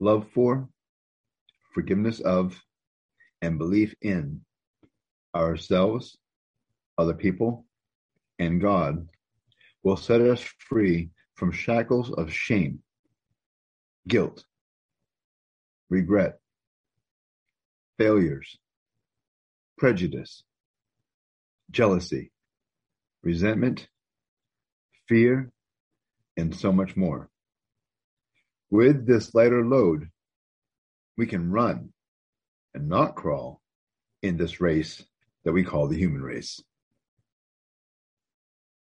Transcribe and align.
love 0.00 0.26
for, 0.34 0.68
forgiveness 1.74 2.20
of, 2.20 2.60
and 3.42 3.58
belief 3.58 3.94
in 4.02 4.40
ourselves, 5.34 6.18
other 6.98 7.14
people, 7.14 7.66
and 8.38 8.60
God 8.60 9.08
will 9.82 9.96
set 9.96 10.20
us 10.20 10.40
free 10.58 11.10
from 11.34 11.52
shackles 11.52 12.10
of 12.10 12.32
shame, 12.32 12.80
guilt, 14.08 14.44
regret, 15.88 16.38
failures, 17.98 18.58
prejudice, 19.78 20.42
jealousy, 21.70 22.32
resentment, 23.22 23.88
fear, 25.08 25.50
and 26.36 26.54
so 26.54 26.72
much 26.72 26.96
more. 26.96 27.28
With 28.70 29.06
this 29.06 29.34
lighter 29.34 29.64
load, 29.66 30.08
we 31.16 31.26
can 31.26 31.50
run 31.50 31.92
and 32.72 32.88
not 32.88 33.16
crawl 33.16 33.60
in 34.22 34.36
this 34.36 34.60
race 34.60 35.04
that 35.44 35.52
we 35.52 35.64
call 35.64 35.88
the 35.88 35.98
human 35.98 36.22
race. 36.22 36.62